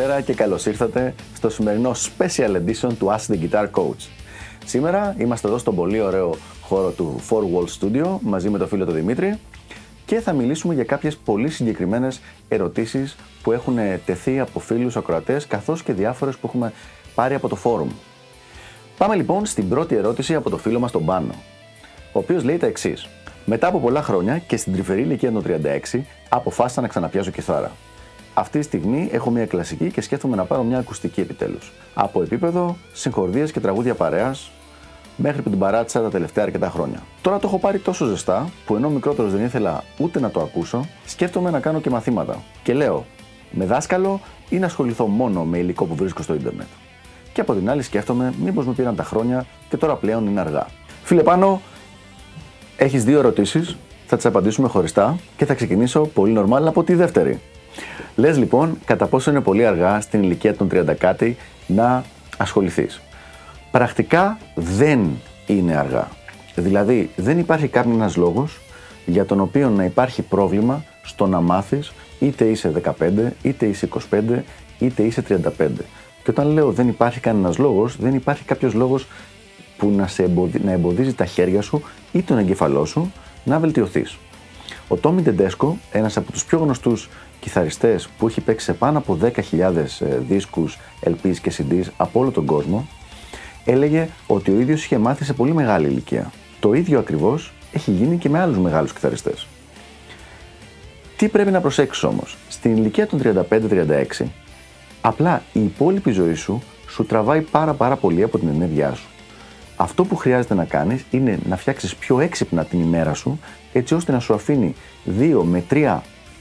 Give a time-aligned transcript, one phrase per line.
[0.00, 4.08] Καλησπέρα και καλώς ήρθατε στο σημερινό Special Edition του Ask the Guitar Coach.
[4.64, 8.84] Σήμερα είμαστε εδώ στο πολύ ωραίο χώρο του Four Wall Studio μαζί με τον φίλο
[8.84, 9.38] του Δημήτρη
[10.06, 15.82] και θα μιλήσουμε για κάποιες πολύ συγκεκριμένες ερωτήσεις που έχουν τεθεί από φίλους ακροατές καθώς
[15.82, 16.72] και διάφορες που έχουμε
[17.14, 17.90] πάρει από το φόρουμ.
[18.98, 21.34] Πάμε λοιπόν στην πρώτη ερώτηση από το φίλο μας τον Πάνο,
[22.12, 23.08] ο οποίος λέει τα εξής.
[23.44, 25.42] Μετά από πολλά χρόνια και στην τρυφερή ηλικία των
[25.92, 27.70] 36, αποφάσισα να ξαναπιάσω κιθάρα.
[28.34, 31.72] Αυτή τη στιγμή έχω μια κλασική και σκέφτομαι να πάρω μια ακουστική επιτέλους.
[31.94, 34.50] Από επίπεδο συγχορδίες και τραγούδια παρέας
[35.16, 37.02] μέχρι που την παράτησα τα τελευταία αρκετά χρόνια.
[37.22, 40.86] Τώρα το έχω πάρει τόσο ζεστά που ενώ μικρότερος δεν ήθελα ούτε να το ακούσω,
[41.06, 42.42] σκέφτομαι να κάνω και μαθήματα.
[42.62, 43.04] Και λέω,
[43.50, 46.66] με δάσκαλο ή να ασχοληθώ μόνο με υλικό που βρίσκω στο ίντερνετ.
[47.32, 50.66] Και από την άλλη σκέφτομαι μήπως μου πήραν τα χρόνια και τώρα πλέον είναι αργά.
[51.02, 51.60] Φίλε πάνω,
[52.76, 57.40] έχεις δύο ερωτήσεις, θα τις απαντήσουμε χωριστά και θα ξεκινήσω πολύ normal από τη δεύτερη.
[58.16, 61.36] Λες λοιπόν κατά πόσο είναι πολύ αργά στην ηλικία των 30 κάτι
[61.66, 62.04] να
[62.36, 63.00] ασχοληθείς.
[63.70, 65.08] Πρακτικά δεν
[65.46, 66.08] είναι αργά.
[66.54, 68.60] Δηλαδή δεν υπάρχει κανένας λόγος
[69.06, 73.10] για τον οποίο να υπάρχει πρόβλημα στο να μάθεις είτε είσαι 15,
[73.42, 74.20] είτε είσαι 25,
[74.78, 75.40] είτε είσαι 35.
[76.22, 79.06] Και όταν λέω δεν υπάρχει κανένας λόγος, δεν υπάρχει κάποιος λόγος
[79.76, 80.30] που να, σε
[80.64, 83.12] να εμποδίζει τα χέρια σου ή τον εγκεφαλό σου
[83.44, 84.18] να βελτιωθείς.
[84.92, 87.08] Ο Τόμι Ντεντέσκο, ένας από τους πιο γνωστούς
[87.40, 89.30] κιθαριστές που έχει παίξει σε πάνω από 10.000
[90.00, 92.88] ε, δίσκους, LPs και CDs από όλο τον κόσμο,
[93.64, 96.32] έλεγε ότι ο ίδιος είχε μάθει σε πολύ μεγάλη ηλικία.
[96.60, 99.46] Το ίδιο ακριβώς έχει γίνει και με άλλους μεγάλους κιθαριστές.
[101.16, 104.24] Τι πρέπει να προσέξεις όμως, στην ηλικία των 35-36,
[105.00, 109.09] απλά η υπόλοιπη ζωή σου σου τραβάει πάρα πάρα πολύ από την ενέργειά σου.
[109.80, 113.40] Αυτό που χρειάζεται να κάνεις είναι να φτιάξεις πιο έξυπνα την ημέρα σου,
[113.72, 114.74] έτσι ώστε να σου αφήνει
[115.18, 115.98] 2 με 3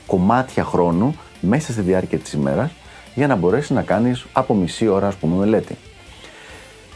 [0.07, 2.71] κομμάτια χρόνου μέσα στη διάρκεια της ημέρας
[3.15, 5.77] για να μπορέσεις να κάνεις από μισή ώρα ας πούμε μελέτη.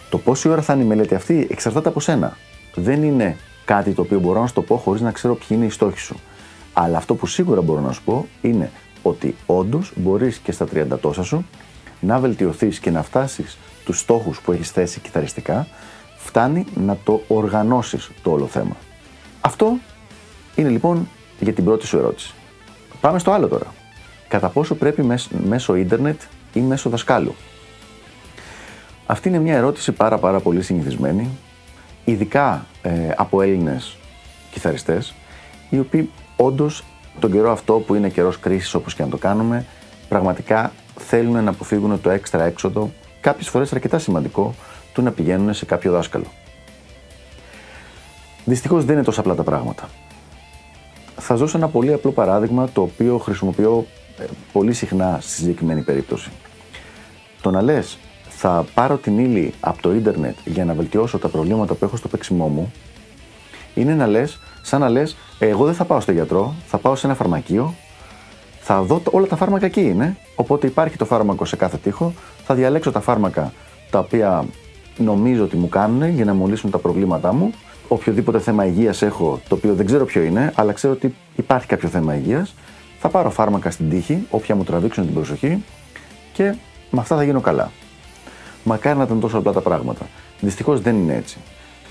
[0.09, 2.37] Το πόση ώρα θα είναι η μελέτη αυτή εξαρτάται από σένα.
[2.75, 5.65] Δεν είναι κάτι το οποίο μπορώ να σου το πω χωρίς να ξέρω ποιοι είναι
[5.65, 6.19] οι στόχοι σου.
[6.73, 10.99] Αλλά αυτό που σίγουρα μπορώ να σου πω είναι ότι όντως μπορείς και στα 30
[11.01, 11.45] τόσα σου
[11.99, 15.67] να βελτιωθείς και να φτάσεις τους στόχους που έχεις θέσει κιθαριστικά,
[16.23, 18.75] φτάνει να το οργανώσεις το όλο θέμα.
[19.41, 19.77] Αυτό
[20.55, 21.07] είναι λοιπόν
[21.39, 22.33] για την πρώτη σου ερώτηση.
[23.01, 23.73] Πάμε στο άλλο τώρα.
[24.27, 25.07] Κατά πόσο πρέπει
[25.47, 26.21] μέσω ίντερνετ
[26.53, 27.35] ή μέσω δασκάλου;
[29.05, 31.29] Αυτή είναι μια ερώτηση πάρα πάρα πολύ συνηθισμένη,
[32.05, 33.97] ειδικά ε, από Έλληνες
[34.51, 35.13] κιθαριστές,
[35.69, 36.83] οι οποίοι όντως
[37.19, 39.65] τον καιρό αυτό που είναι καιρός κρίσης όπως και να το κάνουμε,
[40.09, 42.91] πραγματικά θέλουν να αποφύγουν το έξτρα έξοδο,
[43.21, 44.55] κάποιες φορές αρκετά σημαντικό,
[44.93, 46.25] του να πηγαίνουν σε κάποιο δάσκαλο.
[48.45, 49.89] Δυστυχώς δεν είναι τόσο απλά τα πράγματα.
[51.17, 53.85] Θα δώσω ένα πολύ απλό παράδειγμα το οποίο χρησιμοποιώ
[54.19, 56.29] ε, πολύ συχνά στη συγκεκριμένη περίπτωση.
[57.41, 57.97] Το να λες,
[58.29, 62.07] θα πάρω την ύλη από το ίντερνετ για να βελτιώσω τα προβλήματα που έχω στο
[62.07, 62.71] παίξιμό μου,
[63.73, 67.05] είναι να λες, σαν να λες, εγώ δεν θα πάω στο γιατρό, θα πάω σε
[67.05, 67.73] ένα φαρμακείο,
[68.59, 70.17] θα δω όλα τα φάρμακα εκεί είναι.
[70.35, 72.13] Οπότε υπάρχει το φάρμακο σε κάθε τοίχο,
[72.45, 73.53] θα διαλέξω τα φάρμακα
[73.89, 74.45] τα οποία
[74.97, 77.53] νομίζω ότι μου κάνουν για να μου λύσουν τα προβλήματά μου
[77.87, 81.89] οποιοδήποτε θέμα υγείας έχω, το οποίο δεν ξέρω ποιο είναι, αλλά ξέρω ότι υπάρχει κάποιο
[81.89, 82.55] θέμα υγείας,
[82.99, 85.63] θα πάρω φάρμακα στην τύχη, όποια μου τραβήξουν την προσοχή
[86.33, 86.55] και
[86.91, 87.71] με αυτά θα γίνω καλά.
[88.63, 90.05] Μακάρι να ήταν τόσο απλά τα πράγματα.
[90.39, 91.37] Δυστυχώς δεν είναι έτσι.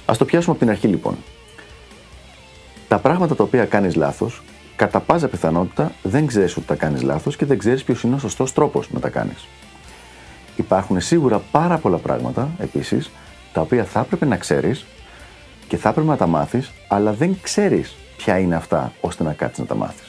[0.05, 1.17] Α το πιάσουμε από την αρχή λοιπόν.
[2.89, 4.43] Τα πράγματα τα οποία κάνεις λάθος,
[4.77, 8.19] κατά πάσα πιθανότητα δεν ξέρεις ότι τα κάνεις λάθος και δεν ξέρεις ποιος είναι ο
[8.19, 9.47] σωστός τρόπος να τα κάνεις.
[10.63, 13.11] Υπάρχουν σίγουρα πάρα πολλά πράγματα επίσης
[13.53, 14.85] τα οποία θα έπρεπε να ξέρεις
[15.69, 19.59] και θα έπρεπε να τα μάθεις, αλλά δεν ξέρεις ποια είναι αυτά ώστε να κάτσεις
[19.59, 20.09] να τα μάθεις.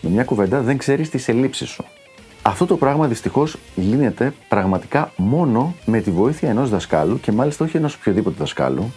[0.00, 1.84] Με μια κουβέντα, δεν ξέρεις τις ελλείψεις σου.
[2.42, 7.76] Αυτό το πράγμα δυστυχώς γίνεται πραγματικά μόνο με τη βοήθεια ενός δασκάλου και μάλιστα όχι
[7.76, 8.92] ενός οποιοδήποτε δασκάλου.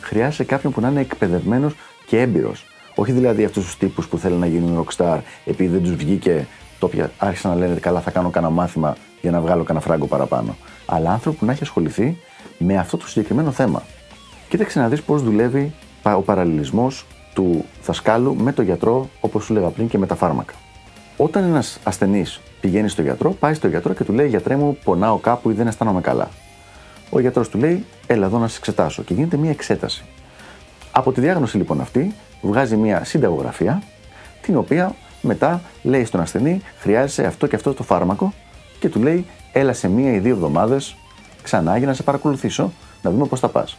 [0.00, 1.74] Χρειάζεται κάποιον που να είναι εκπαιδευμένος
[2.06, 2.64] και έμπειρος.
[2.94, 6.46] Όχι δηλαδή αυτούς τους τύπους που θέλουν να γίνουν rockstar επειδή δεν τους βγήκε
[6.78, 8.96] το οποίο άρχισαν να λένε καλά θα κάνω κανένα μάθημα
[9.26, 10.56] για να βγάλω κανένα φράγκο παραπάνω.
[10.86, 12.18] Αλλά άνθρωπο που να έχει ασχοληθεί
[12.58, 13.82] με αυτό το συγκεκριμένο θέμα.
[14.48, 15.72] Κοίταξε να δεις πώς δουλεύει
[16.16, 20.54] ο παραλληλισμός του δασκάλου με τον γιατρό, όπως σου λέγα πριν, και με τα φάρμακα.
[21.16, 25.16] Όταν ένας ασθενής πηγαίνει στο γιατρό, πάει στο γιατρό και του λέει: Γιατρέ μου, πονάω
[25.16, 26.28] κάπου ή δεν αισθάνομαι καλά.
[27.10, 29.02] Ο γιατρός του λέει: Έλα εδώ να σε εξετάσω.
[29.02, 30.04] Και γίνεται μια εξέταση.
[30.90, 33.82] Από τη διάγνωση λοιπόν αυτή, βγάζει μια συνταγογραφία,
[34.42, 38.32] την οποία μετά λέει στον ασθενή: Χρειάζεσαι αυτό και αυτό το φάρμακο,
[38.86, 40.96] και του λέει: Έλα σε μία ή δύο εβδομάδες
[41.42, 42.72] ξανά για να σε παρακολουθήσω,
[43.02, 43.76] να δούμε πώς θα πας.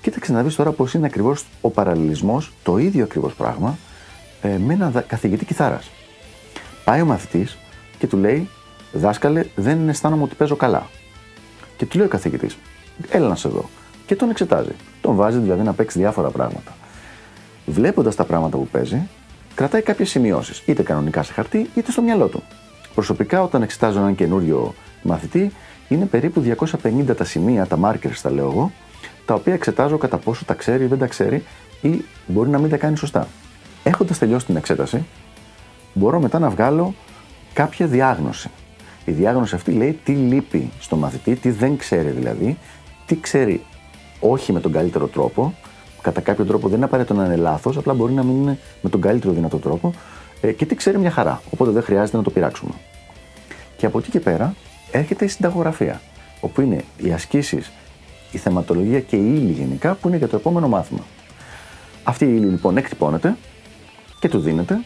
[0.00, 3.78] Κοίταξε να δεις τώρα πώς είναι ακριβώς ο παραλληλισμός, το ίδιο ακριβώς πράγμα,
[4.42, 5.90] ε, με έναν καθηγητή κιθάρας.
[6.84, 7.58] Πάει ο μαθητής
[7.98, 8.48] και του λέει:
[8.92, 10.86] Δάσκαλε, δεν αισθάνομαι ότι παίζω καλά.
[11.76, 12.56] Και του λέει ο καθηγητής,
[13.10, 13.68] Έλα να σε δω.
[14.06, 14.74] Και τον εξετάζει.
[15.00, 16.76] Τον βάζει δηλαδή να παίξει διάφορα πράγματα.
[17.66, 19.08] Βλέποντας τα πράγματα που παίζει,
[19.54, 22.42] κρατάει κάποιες σημειώσεις, είτε κανονικά σε χαρτί, είτε στο μυαλό του.
[22.94, 25.52] Προσωπικά, όταν εξετάζω έναν καινούριο μαθητή,
[25.88, 26.42] είναι περίπου
[26.82, 28.72] 250 τα σημεία, τα markers τα λέω εγώ,
[29.24, 31.44] τα οποία εξετάζω κατά πόσο τα ξέρει ή δεν τα ξέρει
[31.80, 33.28] ή μπορεί να μην τα κάνει σωστά.
[33.82, 35.04] Έχοντας τελειώσει την εξέταση,
[35.92, 36.94] μπορώ μετά να βγάλω
[37.52, 38.50] κάποια διάγνωση.
[39.04, 42.58] Η διάγνωση αυτή λέει τι λείπει στο μαθητή, τι δεν ξέρει δηλαδή,
[43.06, 43.64] τι ξέρει
[44.20, 45.54] όχι με τον καλύτερο τρόπο,
[46.02, 48.90] κατά κάποιο τρόπο δεν είναι απαραίτητο να είναι λάθος, απλά μπορεί να μην είναι με
[48.90, 49.94] τον καλύτερο δυνατό τρόπο
[50.40, 51.42] ε, και τι ξέρει μια χαρά.
[51.50, 52.72] Οπότε δεν χρειάζεται να το πειράξουμε.
[53.76, 54.54] Και από εκεί και πέρα
[54.90, 56.00] έρχεται η συνταγογραφία,
[56.40, 57.70] όπου είναι οι ασκήσεις,
[58.30, 61.04] η θεματολογία και η ύλη γενικά που είναι για το επόμενο μάθημα.
[62.02, 63.36] Αυτή η ύλη λοιπόν εκτυπώνεται
[64.20, 64.78] και του δίνεται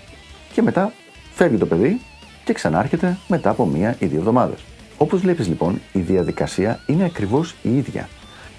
[0.52, 0.92] και μετά
[1.34, 2.00] φεύγει το παιδί
[2.44, 4.64] και ξανάρχεται μετά από μία ή δύο εβδομάδες.
[4.98, 8.08] Όπως βλέπεις λοιπόν, η διαδικασία είναι ακριβώς η ίδια.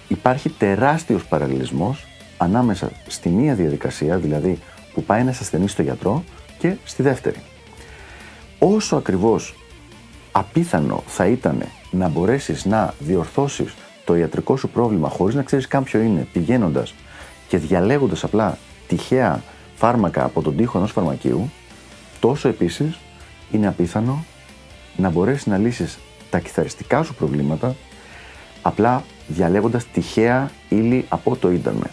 [0.08, 2.08] Υπάρχει τεράστιος παραλληλισμός
[2.38, 4.60] ανάμεσα στη μία διαδικασία, δηλαδή
[4.94, 6.24] που πάει ένας ασθενής στο γιατρό,
[6.60, 7.42] και στη δεύτερη.
[8.60, 9.56] Όσο ακριβώς
[10.32, 13.74] απίθανο θα ήταν να μπορέσεις να διορθώσεις
[14.06, 16.94] το ιατρικό σου πρόβλημα χωρίς να ξέρεις καν ποιο είναι, πηγαίνοντας
[17.48, 18.58] και διαλέγοντας απλά
[18.88, 19.44] τυχαία
[19.76, 21.52] φάρμακα από τον τοίχο ενός φαρμακείου,
[22.20, 23.00] τόσο επίσης
[23.52, 24.26] είναι απίθανο
[24.96, 25.98] να μπορέσεις να λύσεις
[26.30, 27.76] τα κιθαριστικά σου προβλήματα
[28.62, 31.92] απλά διαλέγοντας τυχαία ύλη από το ίντερνετ.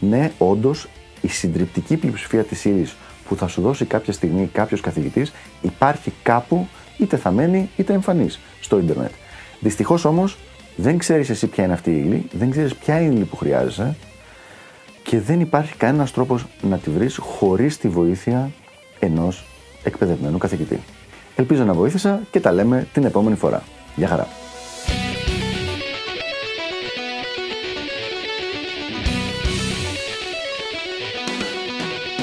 [0.00, 0.88] Ναι, όντως,
[1.20, 2.96] η συντριπτική πλειοψηφία της ύλης
[3.34, 5.32] που θα σου δώσει κάποια στιγμή κάποιος καθηγητής
[5.62, 9.10] υπάρχει κάπου είτε θα μένει είτε εμφανής στο ίντερνετ.
[9.60, 10.36] Δυστυχώς όμως
[10.76, 13.36] δεν ξέρεις εσύ ποια είναι αυτή η ύλη, δεν ξέρεις ποια είναι η ύλη που
[13.36, 13.96] χρειάζεσαι
[15.02, 18.50] και δεν υπάρχει κανένας τρόπος να τη βρεις χωρίς τη βοήθεια
[18.98, 19.44] ενός
[19.84, 20.80] εκπαιδευμένου καθηγητή.
[21.36, 23.62] Ελπίζω να βοήθησα και τα λέμε την επόμενη φορά.
[23.96, 24.43] Γεια χαρά!